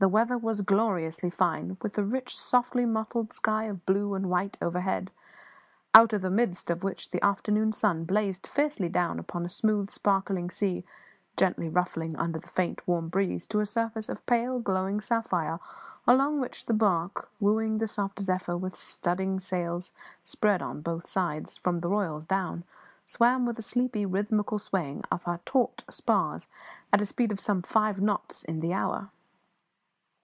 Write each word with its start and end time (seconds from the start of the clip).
The 0.00 0.08
weather 0.08 0.38
was 0.38 0.60
gloriously 0.60 1.28
fine, 1.28 1.76
with 1.82 1.98
a 1.98 2.04
rich, 2.04 2.38
softly 2.38 2.86
mottled 2.86 3.32
sky 3.32 3.64
of 3.64 3.84
blue 3.84 4.14
and 4.14 4.30
white 4.30 4.56
overhead, 4.62 5.10
out 5.92 6.12
of 6.12 6.22
the 6.22 6.30
midst 6.30 6.70
of 6.70 6.84
which 6.84 7.10
the 7.10 7.20
afternoon 7.20 7.72
sun 7.72 8.04
blazed 8.04 8.46
fiercely 8.46 8.88
down 8.88 9.18
upon 9.18 9.44
a 9.44 9.50
smooth, 9.50 9.90
sparkling 9.90 10.50
sea, 10.50 10.84
gently 11.36 11.68
ruffling 11.68 12.16
under 12.16 12.38
the 12.38 12.48
faint, 12.48 12.80
warm 12.86 13.08
breeze 13.08 13.44
to 13.48 13.58
a 13.58 13.66
surface 13.66 14.08
of 14.08 14.24
pale, 14.26 14.60
glowing 14.60 15.00
sapphire, 15.00 15.58
along 16.06 16.38
which 16.38 16.66
the 16.66 16.74
barque, 16.74 17.28
wooing 17.40 17.78
the 17.78 17.88
soft 17.88 18.20
zephyr 18.20 18.56
with 18.56 18.76
studding 18.76 19.40
sails 19.40 19.90
spread 20.22 20.62
on 20.62 20.80
both 20.80 21.08
sides, 21.08 21.56
from 21.56 21.80
the 21.80 21.88
royals 21.88 22.24
down, 22.24 22.62
swam 23.04 23.44
with 23.44 23.58
a 23.58 23.62
sleepy, 23.62 24.06
rhythmical 24.06 24.60
swaying 24.60 25.02
of 25.10 25.24
her 25.24 25.40
taunt 25.44 25.82
spars, 25.90 26.46
at 26.92 27.00
a 27.02 27.06
speed 27.06 27.32
of 27.32 27.40
some 27.40 27.62
five 27.62 28.00
knots 28.00 28.44
in 28.44 28.60
the 28.60 28.72
hour. 28.72 29.10